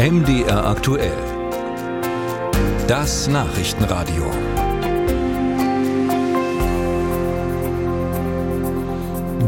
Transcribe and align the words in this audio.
MDR 0.00 0.64
aktuell. 0.64 1.12
Das 2.88 3.28
Nachrichtenradio. 3.28 4.24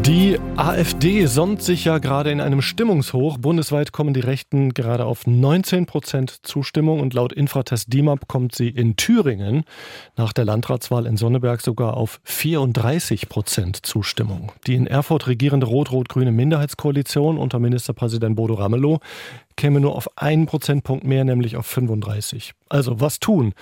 Die 0.05 0.37
AfD 0.57 1.27
sonnt 1.27 1.61
sich 1.61 1.85
ja 1.85 1.97
gerade 1.97 2.29
in 2.29 2.41
einem 2.41 2.61
Stimmungshoch. 2.61 3.37
Bundesweit 3.37 3.93
kommen 3.93 4.13
die 4.13 4.19
Rechten 4.19 4.73
gerade 4.73 5.05
auf 5.05 5.25
19 5.25 5.85
Prozent 5.85 6.45
Zustimmung 6.45 6.99
und 6.99 7.13
laut 7.13 7.31
Infratest 7.31 7.93
DIMAP 7.93 8.27
kommt 8.27 8.53
sie 8.53 8.67
in 8.67 8.97
Thüringen 8.97 9.63
nach 10.17 10.33
der 10.33 10.43
Landratswahl 10.43 11.05
in 11.05 11.15
Sonneberg 11.15 11.61
sogar 11.61 11.95
auf 11.95 12.19
34 12.25 13.29
Prozent 13.29 13.85
Zustimmung. 13.85 14.51
Die 14.67 14.75
in 14.75 14.87
Erfurt 14.87 15.25
regierende 15.27 15.67
rot-rot-grüne 15.67 16.33
Minderheitskoalition 16.33 17.37
unter 17.37 17.59
Ministerpräsident 17.59 18.35
Bodo 18.35 18.55
Ramelow 18.55 18.99
käme 19.55 19.79
nur 19.79 19.95
auf 19.95 20.17
einen 20.17 20.45
Prozentpunkt 20.45 21.03
mehr, 21.03 21.23
nämlich 21.23 21.55
auf 21.57 21.65
35. 21.65 22.53
Also 22.69 22.99
was 22.99 23.19
tun? 23.19 23.53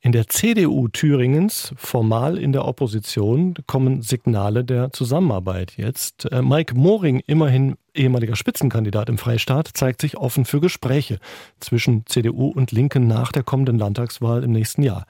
In 0.00 0.12
der 0.12 0.28
CDU 0.28 0.86
Thüringens, 0.86 1.72
formal 1.76 2.38
in 2.38 2.52
der 2.52 2.66
Opposition, 2.66 3.54
kommen 3.66 4.00
Signale 4.00 4.64
der 4.64 4.92
Zusammenarbeit 4.92 5.76
jetzt. 5.76 6.30
Äh, 6.30 6.40
Mike 6.40 6.74
Moring, 6.76 7.20
immerhin 7.26 7.76
ehemaliger 7.94 8.36
Spitzenkandidat 8.36 9.08
im 9.08 9.18
Freistaat, 9.18 9.70
zeigt 9.74 10.00
sich 10.00 10.16
offen 10.16 10.44
für 10.44 10.60
Gespräche 10.60 11.18
zwischen 11.58 12.06
CDU 12.06 12.48
und 12.48 12.70
Linken 12.70 13.08
nach 13.08 13.32
der 13.32 13.42
kommenden 13.42 13.76
Landtagswahl 13.76 14.44
im 14.44 14.52
nächsten 14.52 14.84
Jahr. 14.84 15.04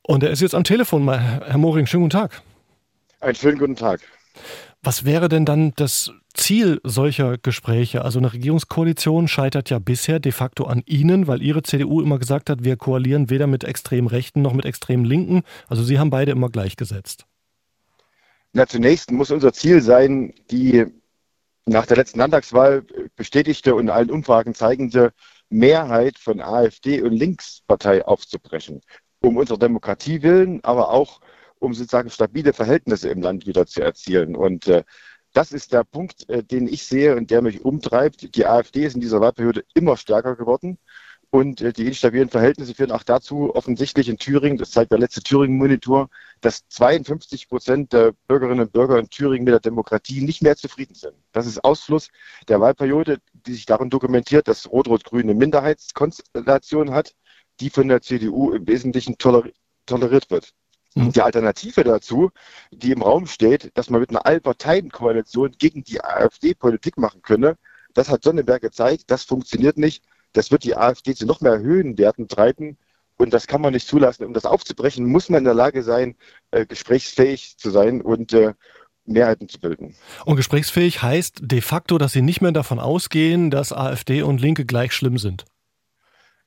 Und 0.00 0.22
er 0.22 0.30
ist 0.30 0.40
jetzt 0.40 0.54
am 0.54 0.64
Telefon. 0.64 1.06
Herr 1.06 1.58
Moring, 1.58 1.84
schönen 1.84 2.04
guten 2.04 2.18
Tag. 2.18 2.40
Einen 3.20 3.34
schönen 3.34 3.58
guten 3.58 3.76
Tag. 3.76 4.00
Was 4.82 5.04
wäre 5.04 5.28
denn 5.28 5.44
dann 5.44 5.72
das 5.74 6.12
Ziel 6.34 6.80
solcher 6.84 7.36
Gespräche? 7.36 8.04
Also 8.04 8.20
eine 8.20 8.32
Regierungskoalition 8.32 9.26
scheitert 9.26 9.70
ja 9.70 9.80
bisher 9.80 10.20
de 10.20 10.30
facto 10.30 10.64
an 10.64 10.82
Ihnen, 10.86 11.26
weil 11.26 11.42
Ihre 11.42 11.62
CDU 11.62 12.00
immer 12.00 12.18
gesagt 12.18 12.48
hat, 12.48 12.62
wir 12.62 12.76
koalieren 12.76 13.28
weder 13.28 13.48
mit 13.48 13.64
extrem 13.64 14.06
Rechten 14.06 14.40
noch 14.40 14.52
mit 14.52 14.64
extrem 14.64 15.04
Linken. 15.04 15.42
Also 15.66 15.82
Sie 15.82 15.98
haben 15.98 16.10
beide 16.10 16.30
immer 16.30 16.48
gleichgesetzt. 16.48 17.26
Na, 18.52 18.66
zunächst 18.66 19.10
muss 19.10 19.30
unser 19.30 19.52
Ziel 19.52 19.82
sein, 19.82 20.32
die 20.50 20.86
nach 21.66 21.86
der 21.86 21.96
letzten 21.96 22.20
Landtagswahl 22.20 22.84
bestätigte 23.16 23.74
und 23.74 23.90
allen 23.90 24.10
Umfragen 24.10 24.54
zeigende 24.54 25.12
Mehrheit 25.50 26.18
von 26.18 26.40
AfD 26.40 27.02
und 27.02 27.12
Linkspartei 27.12 28.04
aufzubrechen. 28.06 28.80
Um 29.20 29.36
unserer 29.36 29.58
Demokratie 29.58 30.22
willen, 30.22 30.62
aber 30.62 30.90
auch 30.90 31.20
um 31.60 31.74
sozusagen 31.74 32.10
stabile 32.10 32.52
Verhältnisse 32.52 33.08
im 33.08 33.22
Land 33.22 33.46
wieder 33.46 33.66
zu 33.66 33.82
erzielen. 33.82 34.36
Und 34.36 34.66
äh, 34.68 34.84
das 35.32 35.52
ist 35.52 35.72
der 35.72 35.84
Punkt, 35.84 36.28
äh, 36.28 36.42
den 36.42 36.68
ich 36.68 36.84
sehe 36.84 37.16
und 37.16 37.30
der 37.30 37.42
mich 37.42 37.64
umtreibt. 37.64 38.34
Die 38.34 38.46
AfD 38.46 38.84
ist 38.84 38.94
in 38.94 39.00
dieser 39.00 39.20
Wahlperiode 39.20 39.64
immer 39.74 39.96
stärker 39.96 40.36
geworden. 40.36 40.78
Und 41.30 41.60
äh, 41.60 41.72
die 41.74 41.86
instabilen 41.86 42.30
Verhältnisse 42.30 42.74
führen 42.74 42.90
auch 42.90 43.02
dazu, 43.02 43.54
offensichtlich 43.54 44.08
in 44.08 44.16
Thüringen, 44.16 44.56
das 44.56 44.70
zeigt 44.70 44.92
der 44.92 44.98
letzte 44.98 45.22
Thüringen-Monitor, 45.22 46.08
dass 46.40 46.66
52 46.68 47.48
Prozent 47.48 47.92
der 47.92 48.12
Bürgerinnen 48.28 48.60
und 48.60 48.72
Bürger 48.72 48.98
in 48.98 49.10
Thüringen 49.10 49.44
mit 49.44 49.52
der 49.52 49.60
Demokratie 49.60 50.22
nicht 50.22 50.42
mehr 50.42 50.56
zufrieden 50.56 50.94
sind. 50.94 51.14
Das 51.32 51.46
ist 51.46 51.62
Ausfluss 51.64 52.08
der 52.48 52.60
Wahlperiode, 52.60 53.18
die 53.34 53.52
sich 53.52 53.66
darin 53.66 53.90
dokumentiert, 53.90 54.48
dass 54.48 54.70
Rot-Rot-Grün 54.70 55.24
eine 55.24 55.34
Minderheitskonstellation 55.34 56.92
hat, 56.92 57.14
die 57.60 57.68
von 57.68 57.88
der 57.88 58.00
CDU 58.00 58.52
im 58.52 58.66
Wesentlichen 58.66 59.18
toleriert 59.18 60.30
wird. 60.30 60.54
Mhm. 60.94 61.12
Die 61.12 61.22
Alternative 61.22 61.84
dazu, 61.84 62.30
die 62.70 62.92
im 62.92 63.02
Raum 63.02 63.26
steht, 63.26 63.70
dass 63.76 63.90
man 63.90 64.00
mit 64.00 64.10
einer 64.10 64.26
Allparteienkoalition 64.26 65.52
gegen 65.58 65.84
die 65.84 66.02
AfD 66.02 66.54
Politik 66.54 66.98
machen 66.98 67.22
könne, 67.22 67.56
das 67.94 68.08
hat 68.08 68.22
Sonnenberg 68.22 68.62
gezeigt, 68.62 69.04
das 69.08 69.24
funktioniert 69.24 69.76
nicht. 69.76 70.04
Das 70.32 70.50
wird 70.50 70.64
die 70.64 70.76
AfD 70.76 71.14
zu 71.14 71.26
noch 71.26 71.40
mehr 71.40 71.58
Höhenwerten 71.58 72.28
treiben. 72.28 72.76
Und 73.16 73.32
das 73.32 73.48
kann 73.48 73.60
man 73.60 73.72
nicht 73.72 73.88
zulassen. 73.88 74.24
Um 74.24 74.32
das 74.32 74.44
aufzubrechen, 74.44 75.04
muss 75.04 75.28
man 75.28 75.38
in 75.38 75.44
der 75.44 75.54
Lage 75.54 75.82
sein, 75.82 76.14
äh, 76.52 76.64
gesprächsfähig 76.64 77.56
zu 77.58 77.70
sein 77.70 78.00
und 78.00 78.32
äh, 78.32 78.54
Mehrheiten 79.04 79.48
zu 79.48 79.58
bilden. 79.58 79.96
Und 80.24 80.36
gesprächsfähig 80.36 81.02
heißt 81.02 81.40
de 81.42 81.60
facto, 81.60 81.98
dass 81.98 82.12
Sie 82.12 82.22
nicht 82.22 82.40
mehr 82.40 82.52
davon 82.52 82.78
ausgehen, 82.78 83.50
dass 83.50 83.72
AfD 83.72 84.22
und 84.22 84.40
Linke 84.40 84.64
gleich 84.64 84.92
schlimm 84.92 85.18
sind. 85.18 85.46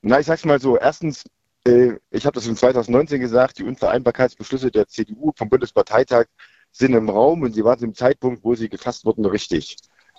Na, 0.00 0.20
ich 0.20 0.26
sag's 0.26 0.44
mal 0.44 0.60
so. 0.60 0.78
Erstens 0.78 1.24
ich 1.64 2.26
habe 2.26 2.34
das 2.34 2.46
in 2.46 2.56
2019 2.56 3.20
gesagt, 3.20 3.58
die 3.58 3.64
Unvereinbarkeitsbeschlüsse 3.64 4.70
der 4.70 4.88
CDU 4.88 5.32
vom 5.36 5.48
Bundesparteitag 5.48 6.26
sind 6.72 6.94
im 6.94 7.08
Raum 7.08 7.42
und 7.42 7.54
sie 7.54 7.64
waren 7.64 7.78
zum 7.78 7.94
Zeitpunkt, 7.94 8.42
wo 8.44 8.54
sie 8.54 8.68
gefasst 8.68 9.04
wurden, 9.04 9.24
richtig. 9.26 9.76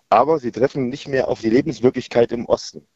Aber 0.10 0.40
sie 0.40 0.52
treffen 0.52 0.90
nicht 0.90 1.08
mehr 1.08 1.28
auf 1.28 1.42
die 1.42 1.50
Lebenswirklichkeit 1.50 2.32
im 2.32 2.46
Osten. 2.46 2.88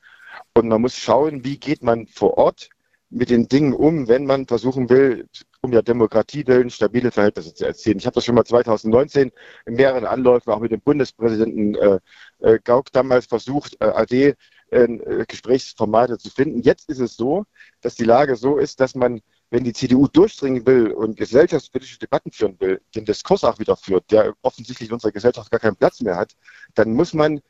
Und 0.54 0.68
man 0.68 0.82
muss 0.82 0.96
schauen, 0.96 1.44
wie 1.44 1.60
geht 1.60 1.84
man 1.84 2.08
vor 2.08 2.38
Ort 2.38 2.70
mit 3.10 3.30
den 3.30 3.48
Dingen 3.48 3.74
um, 3.74 4.08
wenn 4.08 4.26
man 4.26 4.48
versuchen 4.48 4.90
will, 4.90 5.28
um 5.62 5.72
der 5.72 5.82
Demokratie 5.82 6.46
willen 6.46 6.70
stabile 6.70 7.12
Verhältnisse 7.12 7.54
zu 7.54 7.66
erzielen. 7.66 7.98
Ich 7.98 8.06
habe 8.06 8.16
das 8.16 8.26
schon 8.26 8.36
mal 8.36 8.46
2019 8.46 9.32
in 9.66 9.74
mehreren 9.74 10.06
Anläufen 10.06 10.52
auch 10.52 10.60
mit 10.60 10.72
dem 10.72 10.82
Bundespräsidenten 10.82 11.76
äh, 11.76 12.00
äh, 12.40 12.60
Gauck 12.64 12.92
damals 12.92 13.26
versucht, 13.26 13.76
äh, 13.80 13.86
AD 13.86 14.36
äh, 14.72 15.26
Gesprächsformate 15.28 16.18
zu 16.18 16.30
finden. 16.30 16.62
Jetzt 16.62 16.90
ist 16.90 17.00
es 17.00 17.16
so, 17.16 17.46
dass 17.82 17.96
die 17.96 18.04
Lage 18.04 18.36
so 18.36 18.58
ist, 18.58 18.80
dass 18.80 18.96
man, 18.96 19.22
wenn 19.50 19.64
die 19.64 19.74
CDU 19.74 20.08
durchdringen 20.08 20.66
will 20.66 20.92
und 20.92 21.18
gesellschaftspolitische 21.18 22.00
Debatten 22.00 22.32
führen 22.32 22.60
will, 22.60 22.82
den 22.96 23.06
Diskurs 23.06 23.44
auch 23.44 23.60
wieder 23.60 23.78
führt, 23.78 24.12
der 24.12 24.34
offensichtlich 24.42 24.90
in 24.90 24.94
unserer 24.94 25.12
Gesellschaft 25.12 25.52
gar 25.52 25.60
keinen 25.60 25.76
Platz 25.76 26.02
mehr 26.02 26.18
hat, 26.18 26.34
dann 26.76 26.94
muss 26.94 27.14
man 27.14 27.42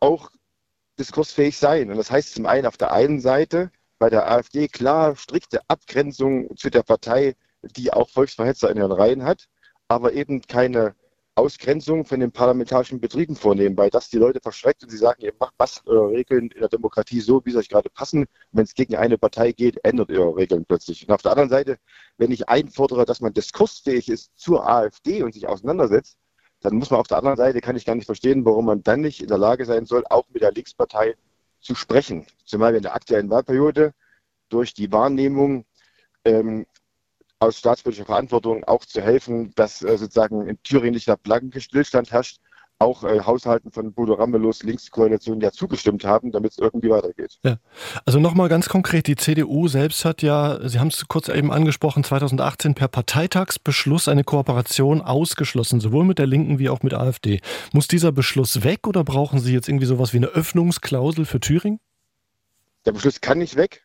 auch 0.00 0.30
diskursfähig 0.98 1.58
sein. 1.58 1.90
Und 1.90 1.96
das 1.96 2.10
heißt 2.10 2.34
zum 2.34 2.46
einen 2.46 2.66
auf 2.66 2.76
der 2.76 2.92
einen 2.92 3.20
Seite 3.20 3.70
bei 3.98 4.10
der 4.10 4.30
AfD 4.30 4.68
klar 4.68 5.16
strikte 5.16 5.60
Abgrenzung 5.68 6.56
zu 6.56 6.70
der 6.70 6.82
Partei, 6.82 7.36
die 7.62 7.92
auch 7.92 8.08
Volksverhetzer 8.10 8.70
in 8.70 8.76
ihren 8.76 8.92
Reihen 8.92 9.24
hat, 9.24 9.48
aber 9.88 10.12
eben 10.12 10.42
keine 10.42 10.94
Ausgrenzung 11.36 12.04
von 12.04 12.20
den 12.20 12.30
parlamentarischen 12.30 13.00
Betrieben 13.00 13.34
vornehmen, 13.34 13.76
weil 13.76 13.90
das 13.90 14.08
die 14.08 14.18
Leute 14.18 14.40
verschreckt 14.40 14.84
und 14.84 14.90
sie 14.90 14.96
sagen, 14.96 15.22
ihr 15.22 15.32
macht 15.40 15.54
was 15.58 15.82
eure 15.86 16.10
Regeln 16.10 16.48
in 16.48 16.60
der 16.60 16.68
Demokratie 16.68 17.20
so, 17.20 17.44
wie 17.44 17.50
es 17.50 17.56
euch 17.56 17.68
gerade 17.68 17.90
passen. 17.90 18.26
Wenn 18.52 18.64
es 18.64 18.74
gegen 18.74 18.94
eine 18.94 19.18
Partei 19.18 19.50
geht, 19.50 19.84
ändert 19.84 20.10
ihr 20.10 20.36
Regeln 20.36 20.64
plötzlich. 20.64 21.08
Und 21.08 21.12
auf 21.12 21.22
der 21.22 21.32
anderen 21.32 21.50
Seite, 21.50 21.78
wenn 22.18 22.30
ich 22.30 22.48
einfordere, 22.48 23.04
dass 23.04 23.20
man 23.20 23.32
diskursfähig 23.32 24.08
ist 24.08 24.30
zur 24.36 24.68
AfD 24.68 25.24
und 25.24 25.34
sich 25.34 25.48
auseinandersetzt, 25.48 26.18
dann 26.60 26.76
muss 26.76 26.90
man 26.90 27.00
auf 27.00 27.08
der 27.08 27.18
anderen 27.18 27.36
Seite, 27.36 27.60
kann 27.60 27.76
ich 27.76 27.84
gar 27.84 27.96
nicht 27.96 28.06
verstehen, 28.06 28.44
warum 28.44 28.66
man 28.66 28.82
dann 28.84 29.00
nicht 29.00 29.20
in 29.20 29.28
der 29.28 29.38
Lage 29.38 29.64
sein 29.66 29.86
soll, 29.86 30.04
auch 30.08 30.24
mit 30.30 30.42
der 30.42 30.52
Linkspartei 30.52 31.16
zu 31.60 31.74
sprechen. 31.74 32.26
Zumal 32.44 32.72
wir 32.72 32.78
in 32.78 32.84
der 32.84 32.94
aktuellen 32.94 33.28
Wahlperiode 33.28 33.92
durch 34.50 34.72
die 34.72 34.92
Wahrnehmung 34.92 35.66
ähm, 36.24 36.64
aus 37.38 37.58
staatspolitischer 37.58 38.06
Verantwortung 38.06 38.64
auch 38.64 38.84
zu 38.84 39.00
helfen, 39.00 39.52
dass 39.54 39.82
äh, 39.82 39.96
sozusagen 39.98 40.46
in 40.46 40.62
Thüringen 40.62 40.94
nicht 40.94 41.08
der 41.08 41.16
blanke 41.16 41.60
Stillstand 41.60 42.10
herrscht, 42.12 42.38
auch 42.78 43.04
äh, 43.04 43.20
Haushalten 43.20 43.70
von 43.70 43.92
Bodo 43.92 44.14
Ramelows 44.14 44.62
Linkskoalition 44.62 45.40
ja 45.40 45.52
zugestimmt 45.52 46.04
haben, 46.04 46.32
damit 46.32 46.52
es 46.52 46.58
irgendwie 46.58 46.90
weitergeht. 46.90 47.38
Ja. 47.44 47.58
Also 48.04 48.18
nochmal 48.18 48.48
ganz 48.48 48.68
konkret, 48.68 49.06
die 49.06 49.16
CDU 49.16 49.68
selbst 49.68 50.04
hat 50.04 50.22
ja, 50.22 50.58
Sie 50.68 50.80
haben 50.80 50.88
es 50.88 51.06
kurz 51.08 51.28
eben 51.28 51.52
angesprochen, 51.52 52.02
2018 52.02 52.74
per 52.74 52.88
Parteitagsbeschluss 52.88 54.08
eine 54.08 54.24
Kooperation 54.24 55.02
ausgeschlossen, 55.02 55.80
sowohl 55.80 56.04
mit 56.04 56.18
der 56.18 56.26
Linken 56.26 56.58
wie 56.58 56.68
auch 56.68 56.82
mit 56.82 56.94
AfD. 56.94 57.40
Muss 57.72 57.88
dieser 57.88 58.12
Beschluss 58.12 58.64
weg 58.64 58.86
oder 58.86 59.04
brauchen 59.04 59.38
Sie 59.38 59.52
jetzt 59.52 59.68
irgendwie 59.68 59.86
sowas 59.86 60.12
wie 60.12 60.18
eine 60.18 60.28
Öffnungsklausel 60.28 61.26
für 61.26 61.40
Thüringen? 61.40 61.80
Der 62.86 62.92
Beschluss 62.92 63.20
kann 63.20 63.38
nicht 63.38 63.56
weg 63.56 63.83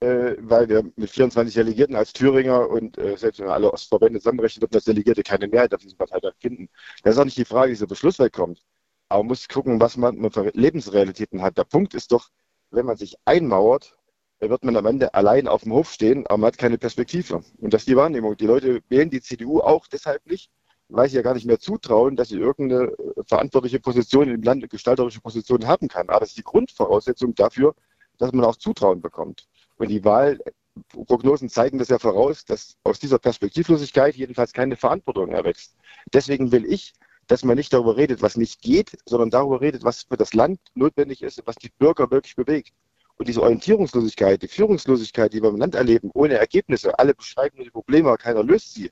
äh, 0.00 0.36
weil 0.38 0.68
wir 0.68 0.82
mit 0.96 1.10
24 1.10 1.54
Delegierten 1.54 1.94
als 1.96 2.12
Thüringer 2.12 2.68
und 2.68 2.98
äh, 2.98 3.16
selbst 3.16 3.40
wenn 3.40 3.46
wir 3.48 3.54
alle 3.54 3.72
Ostverbände 3.72 4.18
zusammenrechnen, 4.18 4.62
wird 4.62 4.74
das 4.74 4.84
Delegierte 4.84 5.22
keine 5.22 5.48
Mehrheit 5.48 5.74
auf 5.74 5.82
diesem 5.82 5.98
Parteitag 5.98 6.32
finden. 6.38 6.68
Das 7.02 7.14
ist 7.14 7.20
auch 7.20 7.24
nicht 7.24 7.36
die 7.36 7.44
Frage, 7.44 7.68
wie 7.68 7.74
dieser 7.74 7.86
Beschluss 7.86 8.18
wegkommt. 8.18 8.62
Aber 9.08 9.22
man 9.22 9.28
muss 9.28 9.48
gucken, 9.48 9.80
was 9.80 9.96
man 9.96 10.30
für 10.30 10.50
Lebensrealitäten 10.54 11.42
hat. 11.42 11.58
Der 11.58 11.64
Punkt 11.64 11.94
ist 11.94 12.12
doch, 12.12 12.30
wenn 12.70 12.86
man 12.86 12.96
sich 12.96 13.16
einmauert, 13.24 13.96
wird 14.40 14.64
man 14.64 14.76
am 14.76 14.86
Ende 14.86 15.12
allein 15.14 15.48
auf 15.48 15.64
dem 15.64 15.74
Hof 15.74 15.92
stehen, 15.92 16.26
aber 16.26 16.38
man 16.38 16.48
hat 16.48 16.58
keine 16.58 16.78
Perspektive. 16.78 17.42
Und 17.58 17.74
das 17.74 17.82
ist 17.82 17.88
die 17.88 17.96
Wahrnehmung. 17.96 18.36
Die 18.36 18.46
Leute 18.46 18.80
wählen 18.88 19.10
die 19.10 19.20
CDU 19.20 19.60
auch 19.60 19.86
deshalb 19.86 20.24
nicht, 20.26 20.50
weil 20.88 21.08
sie 21.08 21.16
ja 21.16 21.22
gar 21.22 21.34
nicht 21.34 21.46
mehr 21.46 21.58
zutrauen, 21.58 22.16
dass 22.16 22.28
sie 22.28 22.38
irgendeine 22.38 22.92
äh, 22.92 23.22
verantwortliche 23.26 23.80
Position 23.80 24.30
im 24.30 24.42
Land, 24.42 24.68
gestalterische 24.70 25.20
Position 25.20 25.66
haben 25.66 25.88
kann. 25.88 26.08
Aber 26.08 26.20
das 26.20 26.30
ist 26.30 26.38
die 26.38 26.42
Grundvoraussetzung 26.42 27.34
dafür, 27.34 27.74
dass 28.16 28.32
man 28.32 28.44
auch 28.44 28.56
Zutrauen 28.56 29.02
bekommt. 29.02 29.48
Und 29.80 29.88
die 29.88 30.04
Wahlprognosen 30.04 31.48
zeigen 31.48 31.78
das 31.78 31.88
ja 31.88 31.98
voraus, 31.98 32.44
dass 32.44 32.76
aus 32.84 32.98
dieser 32.98 33.18
Perspektivlosigkeit 33.18 34.14
jedenfalls 34.14 34.52
keine 34.52 34.76
Verantwortung 34.76 35.32
erwächst. 35.32 35.74
Deswegen 36.12 36.52
will 36.52 36.70
ich, 36.70 36.92
dass 37.28 37.44
man 37.44 37.56
nicht 37.56 37.72
darüber 37.72 37.96
redet, 37.96 38.20
was 38.20 38.36
nicht 38.36 38.60
geht, 38.60 38.98
sondern 39.06 39.30
darüber 39.30 39.62
redet, 39.62 39.82
was 39.82 40.02
für 40.02 40.18
das 40.18 40.34
Land 40.34 40.60
notwendig 40.74 41.22
ist, 41.22 41.40
was 41.46 41.56
die 41.56 41.70
Bürger 41.78 42.10
wirklich 42.10 42.36
bewegt. 42.36 42.74
Und 43.16 43.26
diese 43.26 43.40
Orientierungslosigkeit, 43.40 44.42
die 44.42 44.48
Führungslosigkeit, 44.48 45.32
die 45.32 45.42
wir 45.42 45.48
im 45.48 45.56
Land 45.56 45.74
erleben, 45.74 46.10
ohne 46.12 46.34
Ergebnisse, 46.34 46.98
alle 46.98 47.14
beschreiben 47.14 47.64
die 47.64 47.70
Probleme, 47.70 48.14
keiner 48.18 48.42
löst 48.42 48.74
sie, 48.74 48.90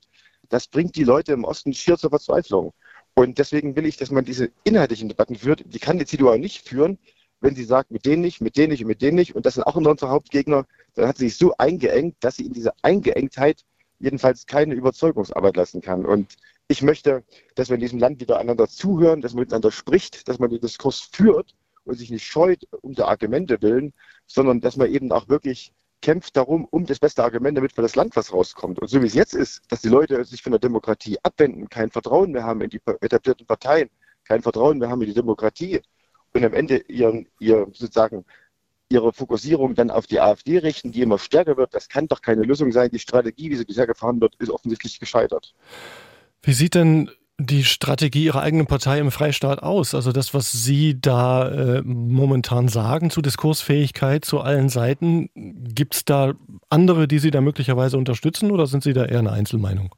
das 0.49 0.67
bringt 0.67 0.95
die 0.95 1.03
Leute 1.03 1.33
im 1.33 1.43
Osten 1.43 1.71
schier 1.71 1.99
zur 1.99 2.09
Verzweiflung. 2.09 2.73
Und 3.13 3.37
deswegen 3.37 3.75
will 3.75 3.85
ich, 3.85 3.97
dass 3.97 4.09
man 4.09 4.25
diese 4.25 4.49
inhaltlichen 4.63 5.07
Debatten 5.07 5.35
führt. 5.35 5.63
Die 5.67 5.79
kann 5.79 5.99
die 5.99 6.05
CDU 6.07 6.29
auch 6.29 6.37
nicht 6.37 6.67
führen, 6.67 6.97
wenn 7.41 7.55
sie 7.55 7.63
sagt, 7.63 7.91
mit 7.91 8.05
denen 8.05 8.21
nicht, 8.21 8.41
mit 8.41 8.57
denen 8.57 8.71
nicht 8.71 8.81
und 8.83 8.87
mit 8.87 9.01
denen 9.01 9.15
nicht, 9.15 9.35
und 9.35 9.45
das 9.45 9.55
sind 9.55 9.63
auch 9.63 9.75
unsere 9.75 10.09
Hauptgegner, 10.09 10.65
dann 10.95 11.07
hat 11.07 11.17
sie 11.17 11.29
sich 11.29 11.37
so 11.37 11.53
eingeengt, 11.57 12.15
dass 12.19 12.35
sie 12.35 12.45
in 12.45 12.53
dieser 12.53 12.73
Eingeengtheit 12.81 13.63
jedenfalls 13.99 14.45
keine 14.45 14.75
Überzeugungsarbeit 14.75 15.55
lassen 15.55 15.81
kann. 15.81 16.05
Und 16.05 16.35
ich 16.67 16.81
möchte, 16.81 17.23
dass 17.55 17.69
wir 17.69 17.75
in 17.75 17.81
diesem 17.81 17.99
Land 17.99 18.19
wieder 18.19 18.39
einander 18.39 18.67
zuhören, 18.67 19.21
dass 19.21 19.33
man 19.33 19.41
miteinander 19.41 19.71
spricht, 19.71 20.27
dass 20.27 20.39
man 20.39 20.49
den 20.49 20.61
Diskurs 20.61 20.99
führt 20.99 21.55
und 21.83 21.95
sich 21.95 22.11
nicht 22.11 22.25
scheut 22.25 22.67
um 22.81 22.93
der 22.93 23.07
Argumente 23.07 23.61
willen, 23.61 23.93
sondern 24.27 24.61
dass 24.61 24.77
man 24.77 24.91
eben 24.91 25.11
auch 25.11 25.27
wirklich 25.29 25.73
kämpft 26.01 26.37
darum, 26.37 26.65
um 26.65 26.85
das 26.85 26.99
beste 26.99 27.23
Argument, 27.23 27.57
damit 27.57 27.73
für 27.73 27.81
das 27.81 27.95
Land 27.95 28.15
was 28.15 28.31
rauskommt. 28.31 28.79
Und 28.79 28.87
so 28.87 29.01
wie 29.01 29.07
es 29.07 29.13
jetzt 29.13 29.33
ist, 29.33 29.61
dass 29.69 29.81
die 29.81 29.89
Leute 29.89 30.23
sich 30.23 30.41
von 30.41 30.51
der 30.51 30.59
Demokratie 30.59 31.17
abwenden, 31.23 31.69
kein 31.69 31.89
Vertrauen 31.89 32.31
mehr 32.31 32.43
haben 32.43 32.61
in 32.61 32.69
die 32.69 32.81
etablierten 33.01 33.45
Parteien, 33.45 33.89
kein 34.23 34.41
Vertrauen 34.41 34.77
mehr 34.77 34.89
haben 34.89 35.01
in 35.01 35.09
die 35.09 35.13
Demokratie 35.13 35.81
und 36.33 36.43
am 36.43 36.53
Ende 36.53 36.77
ihren, 36.87 37.27
ihr 37.39 37.67
sozusagen 37.73 38.25
ihre 38.89 39.13
Fokussierung 39.13 39.75
dann 39.75 39.91
auf 39.91 40.07
die 40.07 40.19
AfD 40.19 40.57
richten, 40.57 40.91
die 40.91 41.01
immer 41.01 41.19
stärker 41.19 41.57
wird, 41.57 41.73
das 41.73 41.89
kann 41.89 42.07
doch 42.07 42.21
keine 42.21 42.41
Lösung 42.41 42.71
sein. 42.71 42.89
Die 42.91 42.99
Strategie, 42.99 43.51
wie 43.51 43.55
sie 43.55 43.65
bisher 43.65 43.85
gefahren 43.85 44.19
wird, 44.19 44.35
ist 44.35 44.49
offensichtlich 44.49 44.99
gescheitert. 44.99 45.53
Wie 46.41 46.53
sieht 46.53 46.73
denn 46.73 47.11
die 47.39 47.63
Strategie 47.63 48.25
Ihrer 48.25 48.41
eigenen 48.41 48.67
Partei 48.67 48.99
im 48.99 49.11
Freistaat 49.11 49.63
aus? 49.63 49.95
Also 49.95 50.11
das, 50.11 50.33
was 50.33 50.51
Sie 50.51 50.99
da 50.99 51.49
äh, 51.49 51.81
momentan 51.83 52.67
sagen 52.67 53.09
zu 53.09 53.21
Diskursfähigkeit 53.21 54.25
zu 54.25 54.41
allen 54.41 54.69
Seiten, 54.69 55.29
gibt 55.35 55.95
es 55.95 56.05
da 56.05 56.33
andere, 56.69 57.07
die 57.07 57.19
Sie 57.19 57.31
da 57.31 57.41
möglicherweise 57.41 57.97
unterstützen 57.97 58.51
oder 58.51 58.67
sind 58.67 58.83
Sie 58.83 58.93
da 58.93 59.05
eher 59.05 59.19
eine 59.19 59.31
Einzelmeinung? 59.31 59.95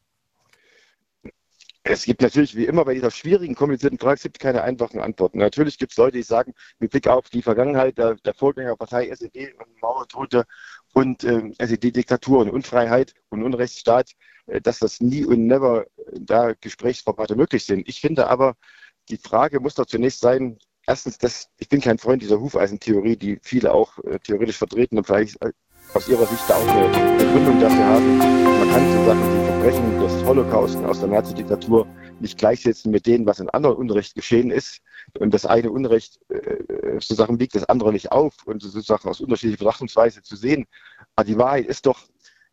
Es 1.83 2.05
gibt 2.05 2.21
natürlich, 2.21 2.55
wie 2.55 2.65
immer 2.65 2.85
bei 2.85 2.93
dieser 2.93 3.09
schwierigen, 3.09 3.55
komplizierten 3.55 3.97
Frage, 3.97 4.15
es 4.15 4.23
gibt 4.23 4.39
keine 4.39 4.61
einfachen 4.61 4.99
Antworten. 4.99 5.39
Natürlich 5.39 5.79
gibt 5.79 5.93
es 5.93 5.97
Leute, 5.97 6.17
die 6.17 6.23
sagen, 6.23 6.53
mit 6.77 6.91
Blick 6.91 7.07
auf 7.07 7.29
die 7.29 7.41
Vergangenheit 7.41 7.97
der, 7.97 8.15
der 8.15 8.35
Vorgängerpartei 8.35 9.09
SED 9.09 9.55
und 9.57 9.81
Mauertote 9.81 10.45
und 10.93 11.23
äh, 11.23 11.51
SED-Diktatur 11.57 12.39
und 12.39 12.51
Unfreiheit 12.51 13.15
und 13.29 13.41
Unrechtsstaat, 13.41 14.11
äh, 14.45 14.61
dass 14.61 14.77
das 14.77 15.01
nie 15.01 15.25
und 15.25 15.47
never 15.47 15.85
äh, 15.85 16.19
da 16.19 16.53
Gesprächsformate 16.53 17.35
möglich 17.35 17.65
sind. 17.65 17.89
Ich 17.89 17.99
finde 17.99 18.27
aber, 18.27 18.55
die 19.09 19.17
Frage 19.17 19.59
muss 19.59 19.73
doch 19.73 19.87
zunächst 19.87 20.19
sein, 20.19 20.59
erstens, 20.85 21.17
dass, 21.17 21.49
ich 21.57 21.67
bin 21.67 21.81
kein 21.81 21.97
Freund 21.97 22.21
dieser 22.21 22.39
Hufeisentheorie, 22.39 23.15
die 23.17 23.39
viele 23.41 23.73
auch 23.73 23.97
äh, 24.03 24.19
theoretisch 24.19 24.57
vertreten 24.57 24.99
und 24.99 25.07
vielleicht 25.07 25.41
äh, 25.41 25.51
aus 25.95 26.07
ihrer 26.07 26.27
Sicht 26.27 26.43
da 26.47 26.57
auch 26.57 26.67
eine 26.67 27.17
Begründung 27.17 27.59
dafür 27.59 27.85
haben. 27.85 28.17
Man 28.19 28.69
kann 28.69 28.91
so 28.93 29.05
Sachen 29.05 29.47
wie 29.47 29.50
Verbrechen 29.61 29.99
des 29.99 30.25
Holocaust 30.25 30.77
aus 30.85 31.01
der 31.01 31.09
Nazi-Diktatur 31.09 31.85
nicht 32.19 32.39
gleichsetzen 32.39 32.89
mit 32.89 33.05
denen, 33.05 33.27
was 33.27 33.39
in 33.39 33.47
anderen 33.51 33.75
Unrecht 33.75 34.15
geschehen 34.15 34.49
ist. 34.49 34.81
Und 35.19 35.35
das 35.35 35.45
eine 35.45 35.69
Unrecht 35.69 36.19
äh, 36.29 36.63
sozusagen 36.93 37.39
wiegt 37.39 37.53
das 37.53 37.65
andere 37.65 37.93
nicht 37.93 38.11
auf 38.11 38.33
und 38.45 38.63
sozusagen 38.63 39.07
aus 39.07 39.21
unterschiedlicher 39.21 39.59
Betrachtungsweise 39.59 40.23
zu 40.23 40.35
sehen. 40.35 40.65
Aber 41.15 41.25
die 41.25 41.37
Wahrheit 41.37 41.67
ist 41.67 41.85
doch, 41.85 41.99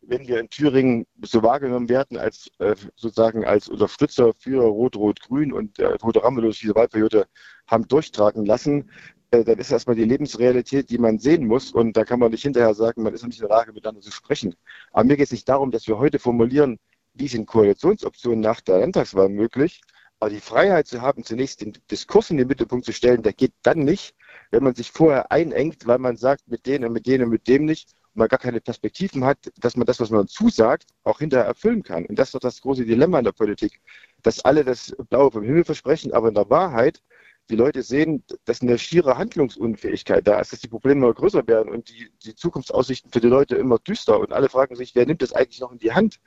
wenn 0.01 0.27
wir 0.27 0.39
in 0.39 0.51
Thüringen 0.51 1.07
so 1.23 1.41
wahrgenommen 1.41 1.89
werden 1.89 2.15
als 2.15 2.51
äh, 2.59 2.75
sozusagen 2.95 3.43
als 3.43 3.69
Unterstützer 3.69 4.33
für 4.37 4.61
Rot-Rot-Grün 4.61 5.51
und 5.51 5.79
äh, 5.79 5.87
Rote 6.03 6.23
Ramelow 6.23 6.51
diese 6.51 6.75
Wahlperiode 6.75 7.25
haben 7.65 7.87
durchtragen 7.87 8.45
lassen, 8.45 8.91
äh, 9.31 9.43
dann 9.43 9.57
ist 9.57 9.71
erstmal 9.71 9.95
die 9.95 10.05
Lebensrealität, 10.05 10.91
die 10.91 10.99
man 10.99 11.17
sehen 11.17 11.47
muss. 11.47 11.71
Und 11.71 11.97
da 11.97 12.05
kann 12.05 12.19
man 12.19 12.29
nicht 12.29 12.43
hinterher 12.43 12.75
sagen, 12.75 13.01
man 13.01 13.15
ist 13.15 13.25
nicht 13.25 13.41
in 13.41 13.47
der 13.47 13.57
Lage, 13.57 13.73
miteinander 13.73 14.01
zu 14.01 14.11
sprechen. 14.11 14.55
Aber 14.91 15.05
mir 15.05 15.17
geht 15.17 15.25
es 15.25 15.31
nicht 15.31 15.49
darum, 15.49 15.71
dass 15.71 15.87
wir 15.87 15.97
heute 15.97 16.19
formulieren, 16.19 16.77
wie 17.19 17.27
sind 17.27 17.45
Koalitionsoptionen 17.45 18.39
nach 18.39 18.61
der 18.61 18.79
Landtagswahl 18.79 19.29
möglich. 19.29 19.81
Aber 20.19 20.29
die 20.29 20.39
Freiheit 20.39 20.87
zu 20.87 21.01
haben, 21.01 21.23
zunächst 21.23 21.61
den 21.61 21.73
Diskurs 21.89 22.29
in 22.29 22.37
den 22.37 22.47
Mittelpunkt 22.47 22.85
zu 22.85 22.91
stellen, 22.91 23.23
der 23.23 23.33
geht 23.33 23.53
dann 23.61 23.79
nicht, 23.79 24.15
wenn 24.51 24.63
man 24.63 24.75
sich 24.75 24.91
vorher 24.91 25.31
einengt, 25.31 25.87
weil 25.87 25.97
man 25.97 26.17
sagt, 26.17 26.47
mit 26.47 26.65
denen, 26.65 26.91
mit 26.91 27.07
denen, 27.07 27.29
mit 27.29 27.47
dem 27.47 27.65
nicht 27.65 27.91
man 28.15 28.27
gar 28.27 28.39
keine 28.39 28.59
Perspektiven 28.59 29.23
hat, 29.23 29.37
dass 29.59 29.77
man 29.77 29.85
das, 29.85 29.99
was 29.99 30.09
man 30.09 30.27
zusagt, 30.27 30.87
auch 31.03 31.19
hinterher 31.19 31.45
erfüllen 31.45 31.83
kann. 31.83 32.05
Und 32.05 32.19
das 32.19 32.29
ist 32.29 32.35
doch 32.35 32.39
das 32.39 32.59
große 32.61 32.85
Dilemma 32.85 33.19
in 33.19 33.25
der 33.25 33.31
Politik, 33.31 33.79
dass 34.23 34.43
alle 34.43 34.65
das 34.65 34.93
Blaue 35.09 35.31
vom 35.31 35.43
Himmel 35.43 35.63
versprechen, 35.63 36.11
aber 36.13 36.27
in 36.27 36.33
der 36.33 36.49
Wahrheit 36.49 37.01
die 37.49 37.55
Leute 37.55 37.81
sehen, 37.81 38.23
dass 38.45 38.61
eine 38.61 38.77
schiere 38.77 39.17
Handlungsunfähigkeit 39.17 40.27
da 40.27 40.39
ist, 40.39 40.53
dass 40.53 40.59
die 40.59 40.67
Probleme 40.67 41.05
immer 41.05 41.13
größer 41.13 41.47
werden 41.47 41.71
und 41.71 41.89
die, 41.89 42.11
die 42.23 42.35
Zukunftsaussichten 42.35 43.11
für 43.11 43.21
die 43.21 43.27
Leute 43.27 43.55
immer 43.55 43.79
düster. 43.79 44.19
Und 44.19 44.33
alle 44.33 44.49
fragen 44.49 44.75
sich, 44.75 44.93
wer 44.95 45.05
nimmt 45.05 45.21
das 45.21 45.33
eigentlich 45.33 45.59
noch 45.59 45.71
in 45.71 45.79
die 45.79 45.93
Hand? 45.93 46.19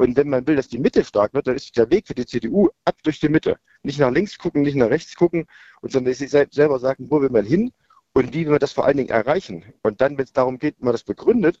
Und 0.00 0.16
wenn 0.16 0.28
man 0.28 0.46
will, 0.46 0.56
dass 0.56 0.68
die 0.68 0.78
Mitte 0.78 1.04
stark 1.04 1.34
wird, 1.34 1.46
dann 1.46 1.56
ist 1.56 1.76
der 1.76 1.90
Weg 1.90 2.06
für 2.06 2.14
die 2.14 2.26
CDU 2.26 2.70
ab 2.84 2.96
durch 3.02 3.20
die 3.20 3.28
Mitte. 3.28 3.58
Nicht 3.82 3.98
nach 3.98 4.10
links 4.10 4.38
gucken, 4.38 4.62
nicht 4.62 4.76
nach 4.76 4.90
rechts 4.90 5.14
gucken, 5.14 5.46
und 5.82 5.92
sondern 5.92 6.14
sich 6.14 6.30
selber 6.30 6.78
sagen, 6.78 7.10
wo 7.10 7.20
will 7.20 7.30
man 7.30 7.44
hin? 7.44 7.72
und 8.12 8.34
wie 8.34 8.48
wir 8.48 8.58
das 8.58 8.72
vor 8.72 8.86
allen 8.86 8.96
Dingen 8.96 9.10
erreichen. 9.10 9.64
Und 9.82 10.00
dann, 10.00 10.16
wenn 10.18 10.24
es 10.24 10.32
darum 10.32 10.58
geht, 10.58 10.82
man 10.82 10.92
das 10.92 11.04
begründet, 11.04 11.60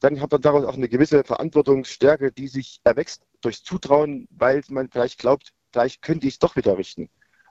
dann 0.00 0.20
hat 0.20 0.30
man 0.30 0.42
daraus 0.42 0.64
auch 0.64 0.74
eine 0.74 0.88
gewisse 0.88 1.24
Verantwortungsstärke, 1.24 2.32
die 2.32 2.48
sich 2.48 2.80
erwächst 2.84 3.22
durchs 3.40 3.62
Zutrauen, 3.62 4.28
weil 4.30 4.62
man 4.68 4.90
vielleicht 4.90 5.18
glaubt, 5.18 5.52
vielleicht 5.72 6.02
könnte 6.02 6.26
ich 6.26 6.34
es 6.34 6.38
doch 6.38 6.56
wieder 6.56 6.76
richten. 6.76 7.08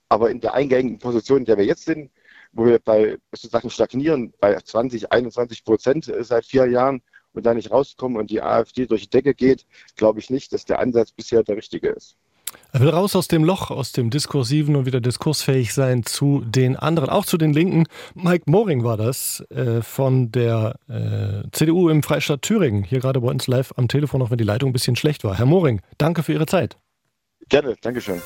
Aber 0.09 0.29
in 0.29 0.41
der 0.41 0.53
eingängigen 0.53 0.99
Position, 0.99 1.39
in 1.39 1.45
der 1.45 1.57
wir 1.57 1.65
jetzt 1.65 1.85
sind, 1.85 2.11
wo 2.51 2.65
wir 2.65 2.79
bei 2.79 3.17
sozusagen 3.31 3.69
stagnieren, 3.71 4.33
bei 4.39 4.55
20, 4.55 5.11
21 5.11 5.63
Prozent 5.63 6.11
seit 6.19 6.45
vier 6.45 6.67
Jahren 6.67 7.01
und 7.35 7.45
da 7.45 7.53
nicht 7.53 7.71
rauskommen 7.71 8.17
und 8.17 8.29
die 8.29 8.41
AfD 8.41 8.85
durch 8.85 9.03
die 9.03 9.09
Decke 9.09 9.33
geht, 9.33 9.65
glaube 9.95 10.19
ich 10.19 10.29
nicht, 10.29 10.53
dass 10.53 10.65
der 10.65 10.79
Ansatz 10.79 11.11
bisher 11.11 11.43
der 11.43 11.57
richtige 11.57 11.89
ist. 11.89 12.17
Er 12.71 12.81
will 12.81 12.89
raus 12.89 13.15
aus 13.15 13.27
dem 13.27 13.43
Loch, 13.43 13.71
aus 13.71 13.91
dem 13.91 14.09
Diskursiven 14.09 14.75
und 14.75 14.85
wieder 14.85 15.01
diskursfähig 15.01 15.73
sein 15.73 16.03
zu 16.03 16.41
den 16.45 16.75
anderen, 16.75 17.09
auch 17.09 17.25
zu 17.25 17.37
den 17.37 17.53
Linken. 17.53 17.85
Mike 18.13 18.45
Moring 18.47 18.83
war 18.83 18.97
das 18.97 19.41
äh, 19.49 19.81
von 19.81 20.31
der 20.31 20.75
äh, 20.89 21.47
CDU 21.51 21.89
im 21.89 22.03
Freistaat 22.03 22.41
Thüringen, 22.41 22.83
hier 22.83 22.99
gerade 22.99 23.21
bei 23.21 23.29
uns 23.29 23.47
live 23.47 23.73
am 23.77 23.87
Telefon, 23.87 24.21
auch 24.21 24.29
wenn 24.29 24.37
die 24.37 24.43
Leitung 24.43 24.69
ein 24.69 24.73
bisschen 24.73 24.95
schlecht 24.95 25.23
war. 25.23 25.37
Herr 25.37 25.45
Moring, 25.45 25.81
danke 25.97 26.23
für 26.23 26.33
Ihre 26.33 26.45
Zeit. 26.45 26.77
Gerne, 27.49 27.75
Dankeschön. 27.81 28.21